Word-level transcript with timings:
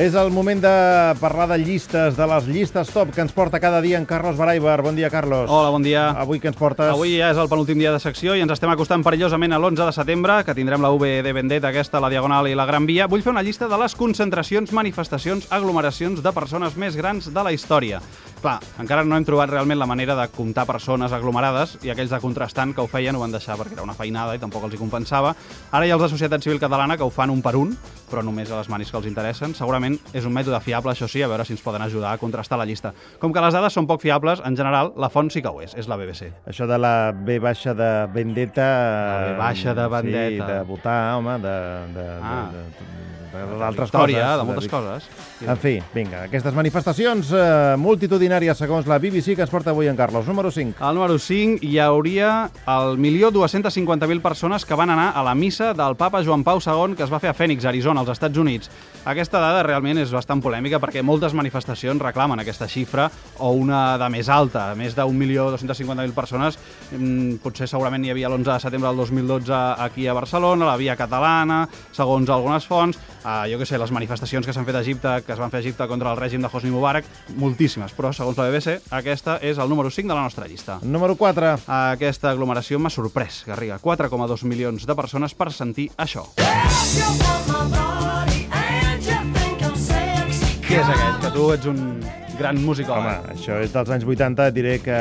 És 0.00 0.14
el 0.16 0.30
moment 0.32 0.62
de 0.62 0.70
parlar 1.20 1.44
de 1.50 1.58
llistes, 1.60 2.14
de 2.16 2.26
les 2.30 2.46
llistes 2.48 2.88
top 2.88 3.10
que 3.12 3.20
ens 3.20 3.34
porta 3.36 3.58
cada 3.60 3.82
dia 3.84 3.98
en 3.98 4.06
Carlos 4.08 4.38
Baraibar. 4.38 4.80
Bon 4.80 4.96
dia, 4.96 5.10
Carlos. 5.12 5.50
Hola, 5.52 5.68
bon 5.68 5.82
dia. 5.84 6.06
Avui 6.16 6.40
que 6.40 6.48
ens 6.48 6.56
portes? 6.56 6.88
Avui 6.88 7.18
ja 7.18 7.28
és 7.34 7.36
el 7.36 7.50
penúltim 7.52 7.76
dia 7.76 7.92
de 7.92 8.00
secció 8.00 8.32
i 8.32 8.40
ens 8.40 8.54
estem 8.54 8.72
acostant 8.72 9.04
perillosament 9.04 9.52
a 9.52 9.58
l'11 9.60 9.90
de 9.90 9.92
setembre, 9.92 10.38
que 10.48 10.56
tindrem 10.56 10.80
la 10.80 10.88
VD 10.88 11.34
Vendetta 11.36 11.68
aquesta, 11.68 12.00
la 12.00 12.08
Diagonal 12.08 12.48
i 12.48 12.56
la 12.56 12.64
Gran 12.64 12.88
Via. 12.88 13.10
Vull 13.12 13.20
fer 13.20 13.34
una 13.34 13.44
llista 13.44 13.68
de 13.68 13.76
les 13.76 13.92
concentracions, 13.92 14.72
manifestacions, 14.72 15.50
aglomeracions 15.52 16.24
de 16.24 16.32
persones 16.32 16.80
més 16.80 16.96
grans 16.96 17.28
de 17.28 17.44
la 17.44 17.52
història. 17.52 18.00
Clar, 18.40 18.56
encara 18.80 19.04
no 19.04 19.20
hem 19.20 19.28
trobat 19.28 19.52
realment 19.52 19.76
la 19.76 19.84
manera 19.84 20.16
de 20.16 20.30
comptar 20.32 20.64
persones 20.64 21.12
aglomerades 21.12 21.76
i 21.84 21.92
aquells 21.92 22.16
de 22.16 22.24
contrastant 22.24 22.72
que 22.72 22.80
ho 22.80 22.88
feien 22.88 23.20
ho 23.20 23.20
van 23.20 23.36
deixar 23.36 23.60
perquè 23.60 23.76
era 23.76 23.84
una 23.84 23.98
feinada 23.98 24.32
i 24.32 24.40
tampoc 24.40 24.64
els 24.64 24.78
hi 24.78 24.80
compensava. 24.80 25.36
Ara 25.68 25.84
hi 25.84 25.92
ha 25.92 26.00
els 26.00 26.08
de 26.08 26.14
Societat 26.16 26.48
Civil 26.48 26.62
Catalana 26.62 26.96
que 26.96 27.04
ho 27.04 27.12
fan 27.12 27.28
un 27.28 27.44
per 27.44 27.58
un, 27.60 27.76
però 28.10 28.24
només 28.26 28.50
a 28.50 28.58
les 28.58 28.68
manis 28.68 28.90
que 28.90 28.98
els 28.98 29.06
interessen. 29.06 29.54
Segurament 29.54 29.98
és 30.12 30.26
un 30.26 30.34
mètode 30.34 30.58
fiable, 30.64 30.92
això 30.92 31.08
sí, 31.08 31.22
a 31.22 31.28
veure 31.30 31.44
si 31.46 31.54
ens 31.54 31.62
poden 31.62 31.82
ajudar 31.82 32.12
a 32.12 32.18
contrastar 32.18 32.58
la 32.58 32.66
llista. 32.66 32.92
Com 33.22 33.32
que 33.32 33.40
les 33.44 33.54
dades 33.54 33.72
són 33.72 33.86
poc 33.86 34.02
fiables, 34.02 34.42
en 34.44 34.56
general, 34.56 34.92
la 34.96 35.08
font 35.10 35.30
sí 35.30 35.42
que 35.42 35.48
ho 35.48 35.60
és, 35.62 35.74
és 35.78 35.88
la 35.88 35.96
BBC. 36.00 36.32
Això 36.50 36.66
de 36.66 36.78
la 36.78 37.12
B 37.12 37.38
baixa 37.40 37.74
de 37.74 37.90
Vendetta... 38.12 38.66
La 38.66 39.32
B 39.32 39.38
baixa 39.38 39.74
de 39.74 39.86
Vendetta. 39.88 40.46
Sí, 40.46 40.52
de 40.52 40.62
votar, 40.68 40.98
home, 41.16 41.38
de... 41.38 41.56
de, 41.94 42.08
Ah. 42.20 42.50
de, 42.52 42.64
de 42.66 42.98
d'altres 43.60 43.86
Història, 43.88 44.22
coses. 44.24 44.38
de 44.40 44.44
moltes 44.44 44.66
coses. 44.68 45.04
En 45.46 45.56
fi, 45.62 45.76
vinga, 45.94 46.24
aquestes 46.26 46.52
manifestacions 46.52 47.28
eh, 47.32 47.76
multitudinàries, 47.78 48.58
segons 48.58 48.88
la 48.90 48.98
BBC, 48.98 49.36
que 49.38 49.44
ens 49.46 49.52
porta 49.52 49.70
avui 49.70 49.86
en 49.86 49.94
Carlos. 49.96 50.26
Número 50.26 50.50
5. 50.50 50.82
Al 50.82 50.96
número 50.98 51.14
5 51.16 51.62
hi 51.62 51.78
hauria 51.78 52.50
el 52.66 52.98
1.250.000 52.98 54.20
persones 54.20 54.66
que 54.66 54.74
van 54.74 54.90
anar 54.90 55.12
a 55.14 55.22
la 55.22 55.34
missa 55.34 55.72
del 55.74 55.94
papa 55.96 56.24
Joan 56.24 56.42
Pau 56.44 56.58
II 56.58 56.96
que 56.96 57.04
es 57.06 57.12
va 57.12 57.20
fer 57.22 57.30
a 57.30 57.34
Phoenix, 57.34 57.64
Arizona, 57.64 57.99
als 58.00 58.10
Estats 58.16 58.38
Units. 58.38 58.70
Aquesta 59.04 59.40
dada 59.40 59.62
realment 59.64 60.00
és 60.02 60.10
bastant 60.12 60.42
polèmica 60.44 60.80
perquè 60.80 61.02
moltes 61.06 61.34
manifestacions 61.36 62.02
reclamen 62.02 62.42
aquesta 62.42 62.68
xifra 62.68 63.08
o 63.38 63.52
una 63.56 63.96
de 64.00 64.08
més 64.12 64.28
alta, 64.28 64.70
més 64.76 64.96
d'un 64.96 65.16
milió 65.16 65.48
250.000 65.54 66.16
persones. 66.16 66.58
Mm, 66.90 67.40
Potser 67.44 67.68
segurament 67.70 68.04
hi 68.04 68.12
havia 68.12 68.28
l'11 68.28 68.52
de 68.52 68.58
setembre 68.60 68.90
del 68.90 69.00
2012 69.00 69.60
aquí 69.86 70.06
a 70.06 70.16
Barcelona, 70.16 70.68
la 70.68 70.76
Via 70.80 70.96
Catalana, 70.96 71.62
segons 71.96 72.28
algunes 72.28 72.66
fonts, 72.66 72.98
eh, 73.24 73.52
jo 73.52 73.58
que 73.58 73.66
sé, 73.66 73.78
les 73.78 73.92
manifestacions 73.92 74.46
que 74.46 74.52
s'han 74.52 74.66
fet 74.68 74.76
a 74.76 74.84
Egipte, 74.84 75.14
que 75.26 75.32
es 75.32 75.40
van 75.40 75.50
fer 75.50 75.60
a 75.60 75.64
Egipte 75.64 75.88
contra 75.88 76.12
el 76.12 76.20
règim 76.20 76.42
de 76.42 76.50
Hosni 76.52 76.70
Mubarak, 76.70 77.08
moltíssimes, 77.36 77.94
però 77.96 78.12
segons 78.12 78.38
la 78.38 78.48
BBC, 78.50 78.80
aquesta 78.90 79.38
és 79.40 79.58
el 79.58 79.68
número 79.68 79.90
5 79.90 80.08
de 80.08 80.14
la 80.14 80.26
nostra 80.26 80.46
llista. 80.46 80.78
Número 80.82 81.16
4. 81.16 81.56
Aquesta 81.66 82.30
aglomeració 82.30 82.78
m'ha 82.78 82.90
sorprès, 82.90 83.44
Garriga. 83.46 83.80
4,2 83.80 84.44
milions 84.44 84.86
de 84.86 84.96
persones 84.96 85.34
per 85.34 85.52
sentir 85.52 85.90
això. 85.96 86.28
Qui 90.70 90.76
és 90.78 90.86
aquest? 90.86 91.16
Que 91.18 91.30
tu 91.34 91.44
ets 91.50 91.66
un 91.66 91.78
gran 92.38 92.60
músic, 92.62 92.86
Home, 92.94 93.10
això 93.32 93.56
és 93.58 93.72
dels 93.74 93.88
anys 93.90 94.04
80, 94.06 94.44
et 94.52 94.54
diré 94.54 94.76
que 94.78 94.98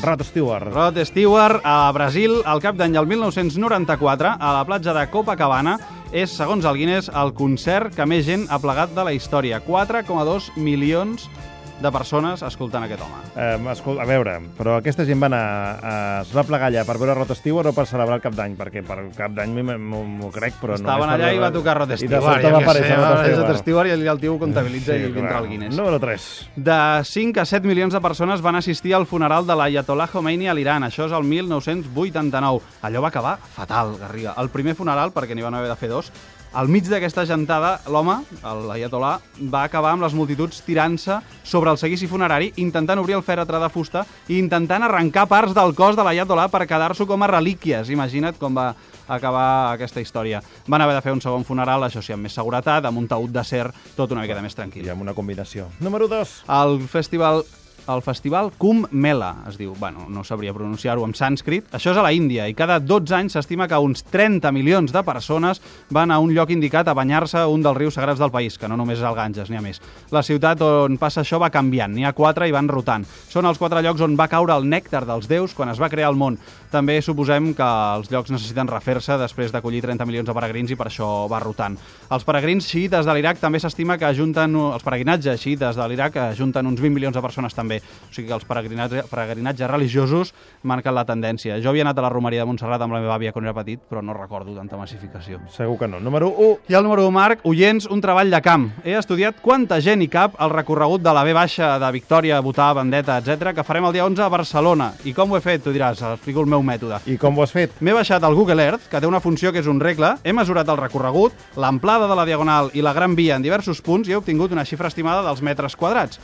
Rod 0.00 0.22
Stewart. 0.24 0.70
Rod 0.72 0.96
Stewart, 1.04 1.60
a 1.68 1.92
Brasil, 1.92 2.38
al 2.48 2.62
cap 2.64 2.78
d'any 2.80 2.96
del 2.96 3.10
1994, 3.10 4.32
a 4.40 4.54
la 4.56 4.64
platja 4.64 4.96
de 4.96 5.04
Copacabana, 5.12 5.76
és, 6.16 6.32
segons 6.32 6.64
el 6.64 6.80
Guinness, 6.80 7.12
el 7.12 7.34
concert 7.36 7.92
que 7.92 8.08
més 8.08 8.24
gent 8.24 8.48
ha 8.48 8.56
plegat 8.64 8.96
de 8.96 9.04
la 9.04 9.12
història. 9.12 9.60
4,2 9.68 10.48
milions 10.56 11.28
de 11.28 11.51
persones 11.90 12.42
escoltant 12.42 12.84
aquest 12.84 13.00
home. 13.02 13.18
Eh, 13.34 13.58
escol- 13.72 13.98
a 14.00 14.04
veure, 14.04 14.38
però 14.58 14.76
aquesta 14.78 15.04
gent 15.04 15.20
va 15.22 15.26
anar, 15.26 15.42
a, 15.82 16.20
es 16.22 16.32
va 16.36 16.44
plegar 16.44 16.68
allà 16.70 16.84
per 16.84 16.98
veure 16.98 17.14
Rod 17.14 17.34
Stewart 17.34 17.66
o 17.66 17.72
per 17.72 17.86
celebrar 17.86 18.16
el 18.16 18.22
cap 18.22 18.34
d'any? 18.34 18.54
Perquè 18.56 18.84
per 18.86 18.98
cap 19.16 19.32
d'any 19.32 19.50
m'ho- 19.62 20.30
crec, 20.32 20.54
però 20.60 20.76
no 20.76 20.82
Estaven 20.82 21.10
allà 21.10 21.32
i 21.32 21.38
va 21.38 21.50
tocar 21.50 21.76
Rod 21.78 21.90
I 21.90 21.96
de 21.96 21.96
Stewart. 22.06 22.22
sobte 22.22 22.50
va 22.52 22.58
aparèixer 22.58 22.96
Rod 22.96 23.24
Stewart. 23.24 23.56
Stewart 23.58 23.88
i 23.88 24.06
el 24.08 24.20
tio 24.20 24.34
ho 24.34 24.38
comptabilitza 24.38 24.94
i 24.96 25.10
vindrà 25.10 25.38
el 25.40 25.48
Guinness. 25.48 25.76
Número 25.76 25.98
3. 25.98 26.50
De 26.56 26.78
5 27.04 27.40
a 27.40 27.44
7 27.44 27.66
milions 27.66 27.92
de 27.92 28.00
persones 28.00 28.40
van 28.42 28.56
assistir 28.56 28.94
al 28.94 29.06
funeral 29.06 29.46
de 29.46 29.54
l'Ayatollah 29.56 30.08
Khomeini 30.08 30.48
a 30.48 30.54
l'Iran. 30.54 30.82
Això 30.84 31.06
és 31.06 31.12
el 31.12 31.24
1989. 31.24 32.60
Allò 32.82 33.00
va 33.00 33.08
acabar 33.08 33.38
fatal, 33.38 33.96
Garriga. 33.98 34.34
El 34.38 34.48
primer 34.50 34.74
funeral, 34.74 35.12
perquè 35.12 35.34
n'hi 35.34 35.42
van 35.42 35.54
haver 35.54 35.68
de 35.70 35.76
fer 35.76 35.88
dos, 35.88 36.10
al 36.52 36.68
mig 36.68 36.84
d'aquesta 36.88 37.24
gentada, 37.28 37.78
l'home, 37.88 38.18
l'Ayatollah, 38.42 39.14
va 39.52 39.62
acabar 39.64 39.94
amb 39.94 40.04
les 40.04 40.12
multituds 40.12 40.60
tirant-se 40.66 41.18
sobre 41.48 41.72
el 41.72 41.78
seguici 41.80 42.08
funerari, 42.10 42.52
intentant 42.60 43.00
obrir 43.00 43.16
el 43.16 43.24
fèretre 43.24 43.60
de 43.62 43.70
fusta 43.72 44.04
i 44.28 44.36
intentant 44.38 44.84
arrencar 44.84 45.26
parts 45.30 45.56
del 45.56 45.72
cos 45.78 45.96
de 45.96 46.04
l'Ayatollah 46.04 46.50
per 46.52 46.66
quedar-s'ho 46.68 47.08
com 47.08 47.24
a 47.24 47.30
relíquies. 47.30 47.88
Imagina't 47.88 48.36
com 48.40 48.56
va 48.58 48.72
acabar 49.08 49.72
aquesta 49.72 50.04
història. 50.04 50.42
Van 50.68 50.84
haver 50.84 50.98
de 50.98 51.02
fer 51.04 51.16
un 51.16 51.24
segon 51.24 51.44
funeral, 51.48 51.88
això 51.88 52.04
sí, 52.04 52.12
amb 52.12 52.28
més 52.28 52.36
seguretat, 52.36 52.84
amb 52.84 53.00
un 53.00 53.08
taüt 53.08 53.32
d'acer, 53.32 53.66
tot 53.96 54.12
una 54.12 54.22
miqueta 54.26 54.44
més 54.44 54.56
tranquil. 54.56 54.86
I 54.86 54.92
amb 54.92 55.08
una 55.08 55.16
combinació. 55.16 55.70
Número 55.80 56.08
2. 56.08 56.42
El 56.52 56.80
festival 56.92 57.44
el 57.88 58.02
festival 58.02 58.52
Kumbh 58.58 58.88
Mela, 58.92 59.44
es 59.48 59.56
diu, 59.58 59.74
bueno, 59.78 60.06
no 60.08 60.24
sabria 60.24 60.54
pronunciar-ho 60.54 61.04
en 61.06 61.14
sànscrit. 61.16 61.66
Això 61.74 61.92
és 61.92 61.98
a 61.98 62.04
la 62.04 62.12
Índia 62.14 62.46
i 62.48 62.54
cada 62.54 62.78
12 62.80 63.14
anys 63.16 63.36
s'estima 63.36 63.68
que 63.68 63.78
uns 63.78 64.04
30 64.04 64.52
milions 64.54 64.92
de 64.92 65.02
persones 65.06 65.62
van 65.90 66.10
a 66.10 66.18
un 66.22 66.34
lloc 66.34 66.50
indicat 66.54 66.88
a 66.88 66.96
banyar-se 66.96 67.44
un 67.46 67.62
dels 67.64 67.78
rius 67.78 67.98
sagrats 67.98 68.20
del 68.20 68.32
país, 68.34 68.58
que 68.58 68.68
no 68.68 68.76
només 68.76 69.00
és 69.00 69.06
el 69.08 69.16
Ganges, 69.16 69.50
n'hi 69.50 69.58
ha 69.58 69.64
més. 69.64 69.80
La 70.12 70.22
ciutat 70.26 70.62
on 70.66 70.98
passa 71.00 71.22
això 71.22 71.40
va 71.42 71.52
canviant, 71.54 71.92
n'hi 71.94 72.06
ha 72.06 72.14
quatre 72.16 72.48
i 72.48 72.54
van 72.54 72.68
rotant. 72.68 73.06
Són 73.32 73.48
els 73.48 73.58
quatre 73.58 73.82
llocs 73.82 74.04
on 74.04 74.16
va 74.18 74.28
caure 74.28 74.56
el 74.56 74.68
nèctar 74.68 75.04
dels 75.08 75.28
déus 75.30 75.54
quan 75.56 75.72
es 75.72 75.80
va 75.80 75.90
crear 75.92 76.10
el 76.12 76.20
món. 76.20 76.38
També 76.72 76.98
suposem 77.04 77.50
que 77.56 77.68
els 77.96 78.10
llocs 78.12 78.32
necessiten 78.32 78.70
refer-se 78.70 79.18
després 79.20 79.52
d'acollir 79.52 79.82
30 79.84 80.06
milions 80.08 80.28
de 80.28 80.34
peregrins 80.36 80.72
i 80.72 80.78
per 80.78 80.88
això 80.88 81.08
va 81.28 81.40
rotant. 81.42 81.76
Els 82.12 82.24
peregrins 82.28 82.68
xiites 82.68 83.08
de 83.08 83.16
l'Iraq 83.16 83.40
també 83.40 83.60
s'estima 83.60 83.98
que 84.00 84.08
ajunten, 84.08 84.56
els 84.72 84.84
peregrinatges 84.84 85.40
xiites 85.40 85.76
de 85.76 85.88
l'Iraq 85.88 86.16
ajunten 86.30 86.66
uns 86.66 86.80
20 86.80 86.96
milions 86.96 87.16
de 87.16 87.24
persones 87.24 87.56
també. 87.56 87.71
O 87.80 88.12
sigui 88.12 88.28
que 88.28 88.36
els 88.36 88.44
peregrinatges, 88.48 89.08
peregrinatges 89.10 89.70
religiosos 89.70 90.34
marquen 90.62 90.94
la 90.94 91.06
tendència. 91.08 91.56
Jo 91.62 91.70
havia 91.70 91.86
anat 91.86 91.98
a 91.98 92.06
la 92.06 92.12
Romeria 92.12 92.42
de 92.42 92.50
Montserrat 92.50 92.82
amb 92.82 92.96
la 92.96 93.00
meva 93.00 93.14
àvia 93.16 93.32
quan 93.32 93.46
era 93.46 93.54
petit, 93.56 93.80
però 93.88 94.02
no 94.04 94.16
recordo 94.16 94.56
tanta 94.56 94.76
massificació. 94.76 95.40
Segur 95.54 95.78
que 95.78 95.88
no. 95.88 96.00
Número 96.00 96.28
1. 96.32 96.58
I 96.68 96.78
el 96.78 96.84
número 96.84 97.06
1, 97.06 97.14
Marc, 97.14 97.46
Oients, 97.48 97.86
un 97.86 98.02
treball 98.04 98.30
de 98.30 98.42
camp. 98.42 98.68
He 98.84 98.98
estudiat 98.98 99.40
quanta 99.40 99.80
gent 99.80 100.02
hi 100.02 100.10
cap 100.12 100.36
al 100.42 100.52
recorregut 100.52 101.02
de 101.02 101.14
la 101.14 101.24
B 101.24 101.32
baixa 101.36 101.78
de 101.78 101.92
Victòria, 101.94 102.40
Votar, 102.44 102.72
Vendetta, 102.76 103.18
etc 103.22 103.52
que 103.54 103.64
farem 103.64 103.86
el 103.86 103.92
dia 103.94 104.04
11 104.06 104.22
a 104.22 104.28
Barcelona. 104.32 104.92
I 105.04 105.12
com 105.14 105.32
ho 105.32 105.38
he 105.38 105.42
fet? 105.44 105.62
Tu 105.64 105.72
diràs, 105.74 106.00
explico 106.12 106.42
el 106.42 106.50
meu 106.50 106.62
mètode. 106.66 107.00
I 107.06 107.18
com 107.20 107.38
ho 107.38 107.44
has 107.44 107.54
fet? 107.54 107.74
M'he 107.80 107.94
baixat 107.96 108.24
al 108.24 108.36
Google 108.38 108.64
Earth, 108.64 108.88
que 108.90 109.00
té 109.00 109.08
una 109.08 109.20
funció 109.20 109.52
que 109.52 109.62
és 109.62 109.70
un 109.70 109.80
regle, 109.80 110.14
he 110.24 110.34
mesurat 110.34 110.68
el 110.68 110.80
recorregut, 110.80 111.36
l'amplada 111.56 112.08
de 112.10 112.18
la 112.18 112.26
Diagonal 112.28 112.70
i 112.74 112.84
la 112.84 112.94
Gran 112.96 113.16
Via 113.18 113.36
en 113.36 113.44
diversos 113.44 113.82
punts 113.84 114.08
i 114.08 114.16
he 114.16 114.18
obtingut 114.18 114.52
una 114.52 114.66
xifra 114.68 114.90
estimada 114.92 115.24
dels 115.26 115.42
metres 115.42 115.76
quadrats. 115.76 116.20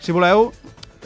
Si 0.00 0.12
voleu, 0.12 0.50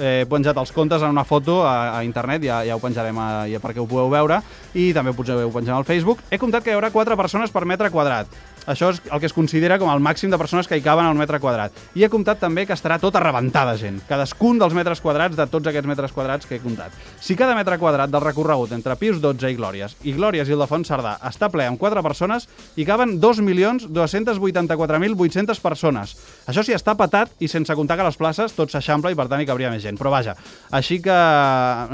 eh, 0.01 0.25
penjat 0.31 0.59
els 0.59 0.73
comptes 0.75 1.03
en 1.05 1.13
una 1.13 1.25
foto 1.29 1.61
a, 1.63 1.99
a 1.99 2.03
internet, 2.07 2.43
ja, 2.49 2.63
ja 2.67 2.77
ho 2.77 2.83
penjarem 2.83 3.19
a, 3.21 3.29
ja 3.51 3.61
perquè 3.63 3.83
ho 3.83 3.89
podeu 3.91 4.11
veure, 4.13 4.41
i 4.75 4.91
també 4.97 5.13
ho 5.13 5.19
podeu 5.19 5.53
penjar 5.55 5.77
al 5.77 5.87
Facebook. 5.89 6.25
He 6.31 6.41
comptat 6.41 6.65
que 6.65 6.73
hi 6.73 6.79
haurà 6.79 6.91
4 6.91 7.19
persones 7.21 7.53
per 7.55 7.67
metre 7.69 7.93
quadrat. 7.93 8.33
Això 8.67 8.91
és 8.93 9.01
el 9.11 9.21
que 9.21 9.27
es 9.27 9.33
considera 9.33 9.79
com 9.81 9.89
el 9.93 10.01
màxim 10.05 10.31
de 10.31 10.39
persones 10.39 10.69
que 10.69 10.77
hi 10.77 10.83
caben 10.85 11.07
al 11.07 11.15
metre 11.17 11.41
quadrat. 11.41 11.73
I 11.97 12.05
he 12.05 12.09
comptat 12.13 12.39
també 12.43 12.67
que 12.67 12.75
estarà 12.77 12.99
tota 13.01 13.21
rebentada 13.23 13.77
gent. 13.81 14.01
Cadascun 14.09 14.59
dels 14.61 14.75
metres 14.77 15.01
quadrats 15.01 15.37
de 15.39 15.47
tots 15.51 15.67
aquests 15.71 15.89
metres 15.89 16.13
quadrats 16.13 16.47
que 16.47 16.55
he 16.57 16.61
comptat. 16.61 16.91
Si 17.21 17.37
cada 17.37 17.55
metre 17.57 17.79
quadrat 17.81 18.11
del 18.11 18.25
recorregut 18.25 18.73
entre 18.77 18.97
Pius 19.01 19.17
XII 19.23 19.51
i 19.51 19.57
Glòries 19.57 19.97
i 20.05 20.13
Glòries 20.17 20.49
i 20.49 20.53
Ildefons 20.57 20.89
Cerdà 20.91 21.13
està 21.29 21.49
ple 21.51 21.67
amb 21.67 21.79
4 21.81 22.03
persones, 22.05 22.49
hi 22.77 22.85
caben 22.85 23.21
2.284.800 23.21 25.61
persones. 25.63 26.17
Això 26.47 26.63
sí, 26.67 26.73
està 26.77 26.95
patat 26.99 27.29
i 27.41 27.49
sense 27.49 27.75
comptar 27.79 27.97
que 27.97 28.07
les 28.07 28.17
places 28.21 28.53
tot 28.57 28.71
s'eixampla 28.73 29.13
i 29.13 29.17
per 29.19 29.29
tant 29.31 29.41
hi 29.41 29.49
cabria 29.49 29.73
més 29.73 29.83
gent. 29.83 29.99
Però 30.01 30.11
vaja, 30.13 30.33
així 30.71 31.01
que 31.03 31.19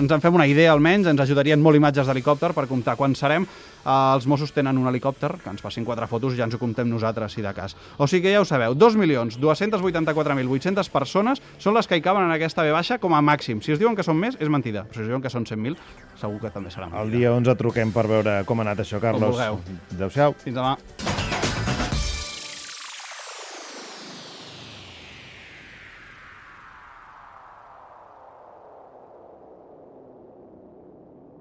ens 0.01 0.13
en 0.13 0.21
fem 0.25 0.35
una 0.35 0.51
idea 0.51 0.73
almenys, 0.73 1.07
ens 1.13 1.23
ajudarien 1.23 1.63
molt 1.63 1.77
imatges 1.79 2.07
d'helicòpter 2.07 2.51
per 2.57 2.71
comptar 2.71 2.97
quan 2.99 3.15
serem. 3.15 3.47
Els 3.87 4.27
Mossos 4.27 4.51
tenen 4.51 4.75
un 4.81 4.89
helicòpter, 4.91 5.37
que 5.45 5.51
ens 5.53 5.63
facin 5.63 5.85
quatre 5.87 6.09
fotos 6.11 6.35
i 6.35 6.41
ja 6.41 6.47
ens 6.49 6.57
ho 6.57 6.59
comptem 6.59 6.89
nosaltres, 6.91 7.37
si 7.37 7.43
de 7.45 7.53
cas. 7.55 7.77
O 7.97 8.09
sigui 8.11 8.25
que 8.27 8.33
ja 8.35 8.41
ho 8.43 8.47
sabeu, 8.49 8.75
2.284.800 8.75 10.91
persones 10.91 11.43
són 11.63 11.77
les 11.79 11.87
que 11.87 11.99
hi 11.99 12.03
caben 12.03 12.27
en 12.27 12.35
aquesta 12.35 12.67
B 12.67 12.75
baixa 12.75 12.99
com 12.99 13.15
a 13.15 13.23
màxim. 13.23 13.63
Si 13.63 13.73
es 13.77 13.83
diuen 13.83 13.95
que 13.97 14.07
són 14.07 14.19
més, 14.19 14.35
és 14.41 14.51
mentida. 14.51 14.85
Però 14.91 14.99
si 14.99 15.07
es 15.07 15.11
diuen 15.13 15.23
que 15.23 15.31
són 15.33 15.47
100.000, 15.47 15.79
segur 16.19 16.43
que 16.43 16.51
també 16.51 16.75
serà 16.75 16.91
mentida. 16.91 17.05
El 17.07 17.15
dia 17.15 17.35
11 17.37 17.55
truquem 17.63 17.95
per 17.95 18.09
veure 18.11 18.41
com 18.49 18.61
ha 18.61 18.67
anat 18.67 18.83
això, 18.83 18.99
Carlos. 19.03 19.31
vulgueu. 19.31 19.61
Adéu-siau. 19.95 20.35
Fins 20.43 20.59
demà. 20.59 20.75